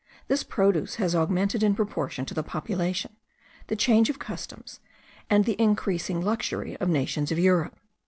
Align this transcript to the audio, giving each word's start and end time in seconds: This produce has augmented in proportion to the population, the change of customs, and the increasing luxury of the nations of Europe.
This 0.27 0.41
produce 0.41 0.95
has 0.95 1.13
augmented 1.13 1.61
in 1.61 1.75
proportion 1.75 2.25
to 2.25 2.33
the 2.33 2.41
population, 2.41 3.17
the 3.67 3.75
change 3.75 4.09
of 4.09 4.17
customs, 4.17 4.79
and 5.29 5.45
the 5.45 5.61
increasing 5.61 6.21
luxury 6.21 6.73
of 6.77 6.87
the 6.87 6.93
nations 6.95 7.31
of 7.31 7.37
Europe. 7.37 7.79